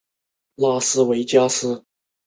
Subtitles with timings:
[0.55, 1.85] 喙呈淡绿色。